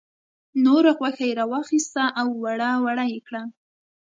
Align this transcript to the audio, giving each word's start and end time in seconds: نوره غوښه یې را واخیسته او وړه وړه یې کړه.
نوره 0.63 0.91
غوښه 0.99 1.23
یې 1.29 1.33
را 1.39 1.45
واخیسته 1.51 2.03
او 2.19 2.27
وړه 2.43 2.69
وړه 2.85 3.05
یې 3.13 3.19
کړه. 3.27 3.43